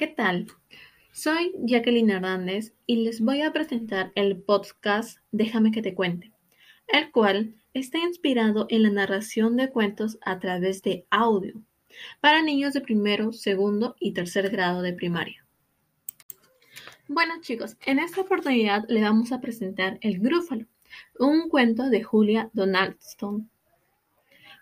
[0.00, 0.46] ¿qué tal?
[1.12, 6.32] Soy Jacqueline Hernández y les voy a presentar el podcast Déjame que te cuente,
[6.88, 11.62] el cual está inspirado en la narración de cuentos a través de audio
[12.22, 15.44] para niños de primero, segundo y tercer grado de primaria.
[17.06, 20.64] Bueno chicos, en esta oportunidad le vamos a presentar El Grúfalo,
[21.18, 23.50] un cuento de Julia Donaldson.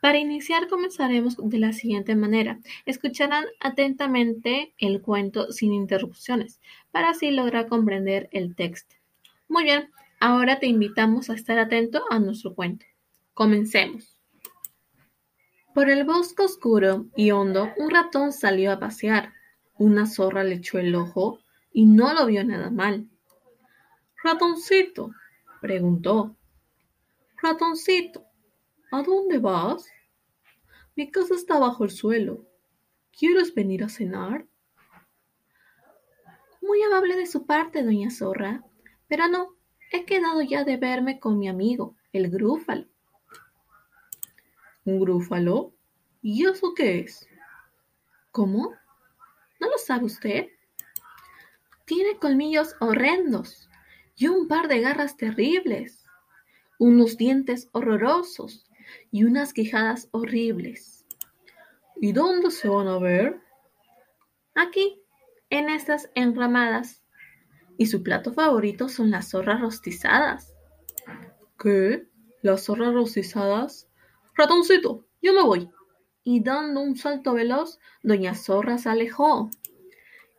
[0.00, 2.60] Para iniciar comenzaremos de la siguiente manera.
[2.84, 6.60] Escucharán atentamente el cuento sin interrupciones,
[6.90, 8.94] para así lograr comprender el texto.
[9.48, 12.86] Muy bien, ahora te invitamos a estar atento a nuestro cuento.
[13.32, 14.16] Comencemos.
[15.74, 19.34] Por el bosque oscuro y hondo un ratón salió a pasear.
[19.78, 21.40] Una zorra le echó el ojo
[21.72, 23.06] y no lo vio nada mal.
[24.22, 25.10] Ratoncito,
[25.60, 26.34] preguntó.
[27.42, 28.25] Ratoncito,
[28.92, 29.90] ¿A dónde vas?
[30.94, 32.46] Mi casa está bajo el suelo.
[33.10, 34.46] ¿Quieres venir a cenar?
[36.62, 38.62] Muy amable de su parte, doña Zorra,
[39.08, 39.56] pero no,
[39.90, 42.86] he quedado ya de verme con mi amigo, el grúfalo.
[44.84, 45.72] ¿Un grúfalo?
[46.22, 47.26] ¿Y eso qué es?
[48.30, 48.72] ¿Cómo?
[49.60, 50.46] ¿No lo sabe usted?
[51.86, 53.68] Tiene colmillos horrendos
[54.14, 56.04] y un par de garras terribles,
[56.78, 58.65] unos dientes horrorosos
[59.10, 61.04] y unas quijadas horribles.
[62.00, 63.40] ¿Y dónde se van a ver?
[64.54, 65.02] Aquí,
[65.50, 67.02] en estas enramadas.
[67.78, 70.54] Y su plato favorito son las zorras rostizadas.
[71.58, 72.06] ¿Qué?
[72.42, 73.88] ¿Las zorras rostizadas?
[74.34, 75.70] Ratoncito, yo me voy.
[76.24, 79.50] Y dando un salto veloz, doña Zorra se alejó.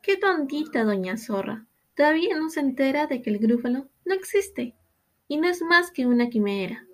[0.02, 1.66] Qué tontita, doña Zorra.
[1.96, 4.76] Todavía no se entera de que el grúfalo no existe
[5.28, 6.87] y no es más que una quimera.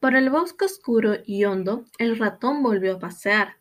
[0.00, 3.56] Por el bosque oscuro y hondo el ratón volvió a pasear.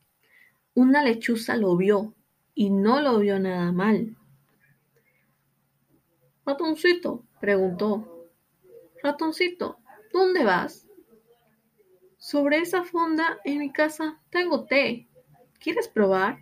[0.74, 2.16] Una lechuza lo vio,
[2.56, 4.16] y no lo vio nada mal.
[6.46, 8.30] Ratoncito, preguntó.
[9.04, 9.80] Ratoncito,
[10.14, 10.88] ¿dónde vas?
[12.18, 15.08] Sobre esa fonda en mi casa tengo té.
[15.60, 16.40] ¿Quieres probar?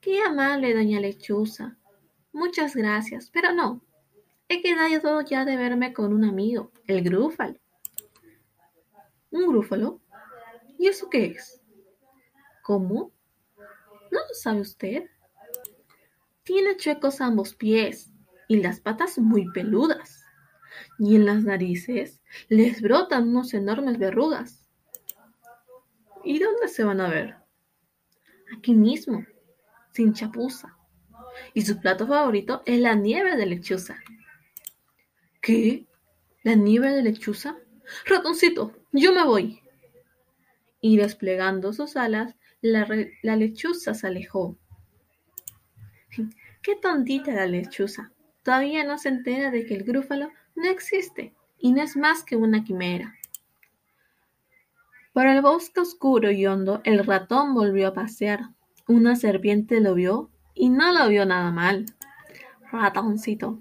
[0.00, 1.76] Qué amable, doña Lechuza.
[2.32, 3.80] Muchas gracias, pero no.
[4.48, 7.58] He quedado ya de verme con un amigo, el grúfalo.
[9.30, 10.00] ¿Un grúfalo?
[10.78, 11.60] ¿Y eso qué es?
[12.62, 13.12] ¿Cómo?
[14.10, 15.04] ¿No lo sabe usted?
[16.42, 18.10] Tiene chuecos ambos pies
[18.48, 20.24] y las patas muy peludas.
[20.98, 24.66] Y en las narices les brotan unos enormes verrugas.
[26.24, 27.36] ¿Y dónde se van a ver?
[28.56, 29.24] Aquí mismo,
[29.92, 30.76] sin chapuza.
[31.54, 33.96] Y su plato favorito es la nieve de lechuza.
[35.40, 35.86] ¿Qué?
[36.42, 37.56] ¿La nieve de lechuza?
[38.06, 39.60] Ratoncito, yo me voy.
[40.80, 42.86] Y desplegando sus alas, la,
[43.36, 44.56] lechuza se alejó.
[46.62, 48.12] Qué tontita la lechuza.
[48.42, 52.36] Todavía no se entera de que el grúfalo no existe y no es más que
[52.36, 53.14] una quimera.
[55.12, 58.50] Por el bosque oscuro y hondo el ratón volvió a pasear.
[58.86, 61.86] Una serpiente lo vio y no lo vio nada mal.
[62.72, 63.60] Ratoncito,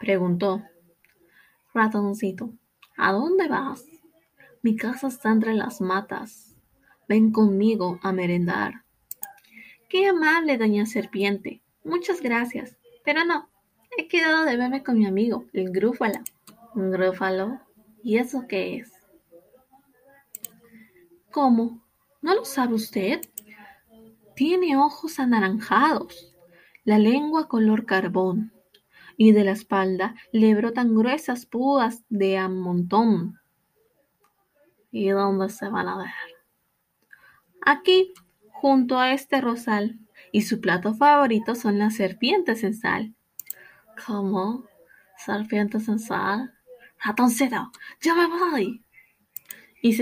[0.00, 0.62] preguntó.
[1.74, 2.52] Ratoncito,
[2.96, 3.84] ¿A dónde vas?
[4.62, 6.56] Mi casa está entre las matas.
[7.08, 8.84] Ven conmigo a merendar.
[9.88, 11.60] Qué amable, doña Serpiente.
[11.82, 12.76] Muchas gracias.
[13.04, 13.48] Pero no,
[13.98, 16.20] he quedado de verme con mi amigo, el grúfalo.
[16.76, 17.60] ¿Un grúfalo?
[18.04, 18.92] ¿Y eso qué es?
[21.32, 21.82] ¿Cómo?
[22.20, 23.20] ¿No lo sabe usted?
[24.36, 26.36] Tiene ojos anaranjados,
[26.84, 28.52] la lengua color carbón,
[29.16, 33.41] y de la espalda le brotan gruesas púas de a montón.
[34.92, 36.10] ¿Y dónde se van a ver?
[37.64, 38.12] Aquí,
[38.50, 39.98] junto a este rosal,
[40.32, 43.14] y su plato favorito son las serpientes en sal.
[44.06, 44.66] ¿Cómo?
[45.16, 46.54] ¿Serpientes en sal?
[47.02, 48.84] Ratoncito, yo me voy.
[49.80, 49.96] Y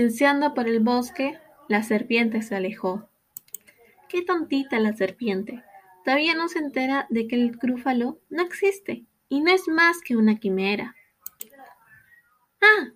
[0.53, 1.39] por el bosque,
[1.69, 3.09] la serpiente se alejó.
[4.09, 5.63] Qué tontita la serpiente.
[6.03, 10.17] Todavía no se entera de que el grúfalo no existe y no es más que
[10.17, 10.95] una quimera.
[12.61, 12.91] ¡Ah!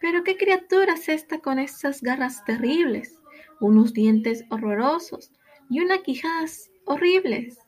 [0.00, 3.20] Pero qué criatura es esta con esas garras terribles,
[3.60, 5.32] unos dientes horrorosos
[5.68, 7.58] y unas quijadas horribles.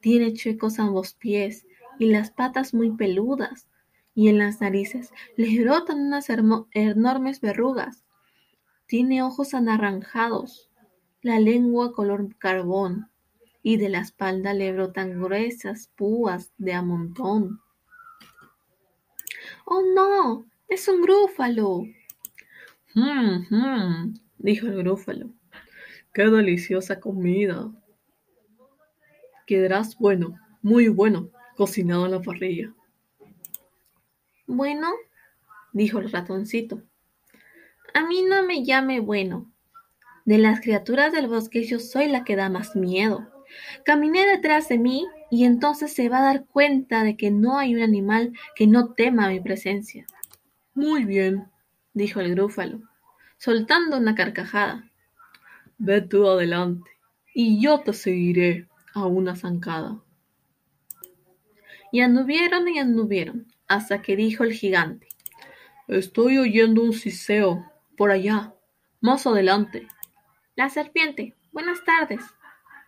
[0.00, 1.66] Tiene chuecos ambos pies
[1.98, 3.68] y las patas muy peludas,
[4.14, 6.28] y en las narices le brotan unas
[6.72, 8.04] enormes verrugas.
[8.86, 10.70] Tiene ojos anaranjados,
[11.22, 13.10] la lengua color carbón,
[13.62, 17.60] y de la espalda le brotan gruesas púas de a montón.
[19.64, 20.46] ¡Oh, no!
[20.68, 21.84] ¡Es un grúfalo!
[22.94, 24.14] ¡Mmm, mmm!
[24.38, 25.30] dijo el grúfalo.
[26.12, 27.70] ¡Qué deliciosa comida!
[29.46, 32.74] quedarás bueno, muy bueno, cocinado en la parrilla.
[34.46, 34.92] Bueno,
[35.72, 36.82] dijo el ratoncito,
[37.94, 39.50] a mí no me llame bueno.
[40.24, 43.30] De las criaturas del bosque yo soy la que da más miedo.
[43.84, 47.74] Caminé detrás de mí y entonces se va a dar cuenta de que no hay
[47.76, 50.04] un animal que no tema mi presencia.
[50.76, 51.50] Muy bien,
[51.94, 52.82] dijo el grúfalo,
[53.38, 54.84] soltando una carcajada.
[55.78, 56.90] Ve tú adelante,
[57.32, 60.02] y yo te seguiré a una zancada.
[61.90, 65.08] Y anduvieron y anduvieron, hasta que dijo el gigante.
[65.88, 67.64] Estoy oyendo un siseo,
[67.96, 68.52] por allá,
[69.00, 69.88] más adelante.
[70.56, 71.34] La serpiente.
[71.52, 72.20] Buenas tardes,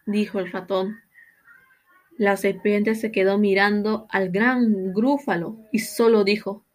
[0.04, 1.00] dijo el ratón.
[2.18, 6.66] La serpiente se quedó mirando al gran grúfalo y solo dijo,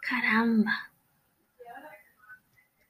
[0.00, 0.92] caramba.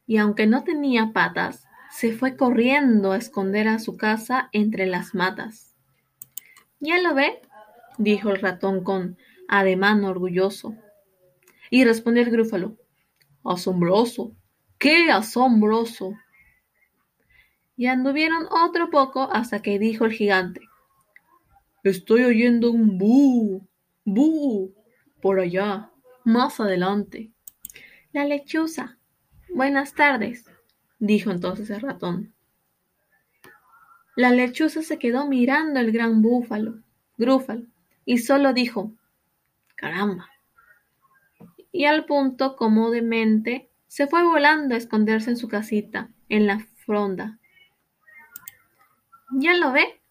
[0.07, 5.15] Y aunque no tenía patas, se fue corriendo a esconder a su casa entre las
[5.15, 5.77] matas.
[6.81, 7.41] ¿Ya lo ve?
[7.99, 10.75] dijo el ratón con ademán orgulloso.
[11.71, 12.77] Y respondió el grúfalo,
[13.45, 14.35] asombroso,
[14.79, 16.15] qué asombroso.
[17.77, 20.61] Y anduvieron otro poco hasta que dijo el gigante,
[21.85, 23.69] estoy oyendo un bú,
[24.05, 24.75] bú,
[25.21, 25.92] por allá,
[26.25, 27.31] más adelante.
[28.13, 28.99] La lechuza.
[29.49, 30.51] Buenas tardes,
[30.99, 32.33] dijo entonces el ratón.
[34.17, 36.81] La lechuza se quedó mirando el gran búfalo,
[37.17, 37.67] grúfalo,
[38.05, 38.93] y solo dijo,
[39.75, 40.29] caramba.
[41.71, 46.61] Y al punto, como demente, se fue volando a esconderse en su casita, en la
[46.85, 47.39] fronda.
[49.33, 50.03] ¿Ya lo ve?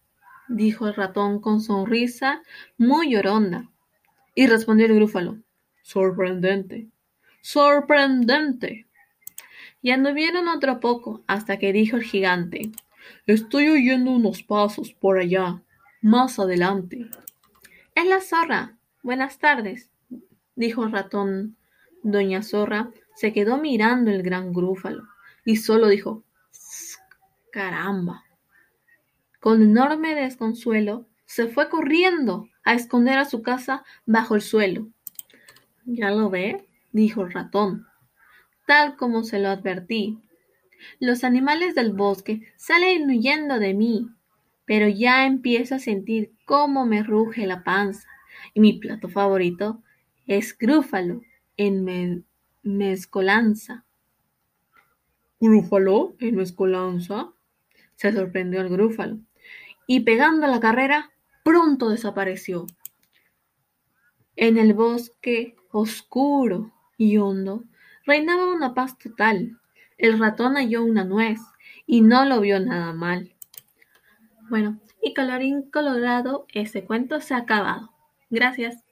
[0.47, 2.41] dijo el ratón con sonrisa
[2.77, 3.69] muy lloronda.
[4.33, 5.37] Y respondió el grúfalo,
[5.81, 6.88] sorprendente,
[7.42, 8.88] sorprendente.
[9.81, 12.72] Y anduvieron otro poco hasta que dijo el gigante,
[13.25, 15.62] estoy oyendo unos pasos por allá,
[16.01, 17.10] más adelante.
[17.95, 18.78] Es la zorra.
[19.04, 19.89] Buenas tardes,
[20.56, 21.57] dijo el ratón.
[22.04, 25.04] Doña Zorra se quedó mirando el gran grúfalo
[25.45, 26.24] y solo dijo,
[27.51, 28.24] caramba.
[29.39, 34.88] Con enorme desconsuelo, se fue corriendo a esconder a su casa bajo el suelo.
[35.86, 36.68] ¿Ya lo ve?
[36.92, 37.88] dijo el ratón,
[38.68, 40.19] tal como se lo advertí.
[41.00, 44.10] Los animales del bosque salen huyendo de mí,
[44.66, 48.07] pero ya empiezo a sentir cómo me ruge la panza,
[48.54, 49.81] y mi plato favorito
[50.28, 51.22] es grúfalo
[51.57, 52.25] en
[52.63, 53.86] mezcolanza.
[55.39, 57.33] ¿Grúfalo en mezcolanza?
[57.95, 59.19] se sorprendió el grúfalo,
[59.86, 61.12] y pegando la carrera,
[61.44, 62.66] pronto desapareció.
[64.36, 67.63] En el bosque oscuro y hondo
[68.06, 69.59] reinaba una paz total.
[69.97, 71.39] El ratón halló una nuez
[71.85, 73.33] y no lo vio nada mal.
[74.50, 77.94] Bueno, y colorín colorado, ese cuento se ha acabado.
[78.29, 78.83] Gracias.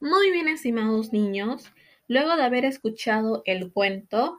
[0.00, 1.72] Muy bien, estimados niños.
[2.06, 4.38] Luego de haber escuchado el cuento,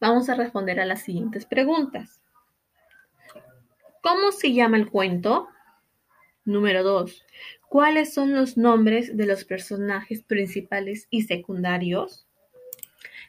[0.00, 2.20] vamos a responder a las siguientes preguntas.
[4.02, 5.48] ¿Cómo se llama el cuento?
[6.44, 7.24] Número 2.
[7.76, 12.26] ¿Cuáles son los nombres de los personajes principales y secundarios?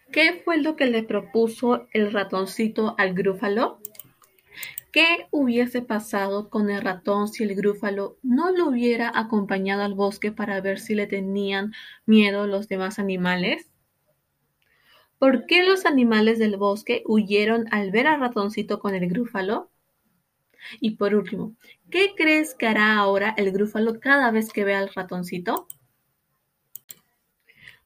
[0.10, 3.82] ¿Qué fue lo que le propuso el ratoncito al grúfalo?
[4.94, 10.32] ¿Qué hubiese pasado con el ratón si el grúfalo no lo hubiera acompañado al bosque
[10.32, 11.74] para ver si le tenían
[12.06, 13.70] miedo los demás animales?
[15.20, 19.70] ¿Por qué los animales del bosque huyeron al ver al ratoncito con el grúfalo?
[20.80, 21.56] Y por último,
[21.90, 25.68] ¿qué crees que hará ahora el grúfalo cada vez que vea al ratoncito?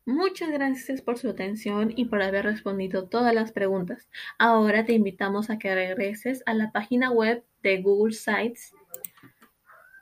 [0.06, 4.10] Muchas gracias por su atención y por haber respondido todas las preguntas.
[4.40, 8.74] Ahora te invitamos a que regreses a la página web de Google Sites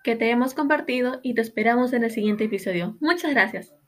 [0.03, 2.97] que te hemos compartido y te esperamos en el siguiente episodio.
[3.01, 3.78] Muchas gracias.